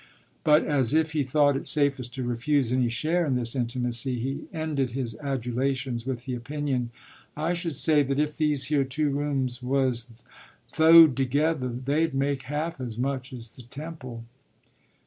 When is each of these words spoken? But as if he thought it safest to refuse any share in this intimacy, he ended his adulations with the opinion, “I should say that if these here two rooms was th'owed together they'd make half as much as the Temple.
But 0.43 0.63
as 0.65 0.95
if 0.95 1.11
he 1.11 1.23
thought 1.23 1.55
it 1.55 1.67
safest 1.67 2.11
to 2.15 2.23
refuse 2.23 2.73
any 2.73 2.89
share 2.89 3.23
in 3.23 3.35
this 3.35 3.55
intimacy, 3.55 4.17
he 4.19 4.47
ended 4.51 4.93
his 4.97 5.13
adulations 5.17 6.07
with 6.07 6.25
the 6.25 6.33
opinion, 6.33 6.89
“I 7.37 7.53
should 7.53 7.75
say 7.75 8.01
that 8.01 8.17
if 8.17 8.35
these 8.35 8.63
here 8.63 8.83
two 8.83 9.11
rooms 9.11 9.61
was 9.61 10.23
th'owed 10.71 11.15
together 11.15 11.67
they'd 11.69 12.15
make 12.15 12.41
half 12.49 12.81
as 12.81 12.97
much 12.97 13.31
as 13.31 13.51
the 13.51 13.61
Temple. 13.61 14.23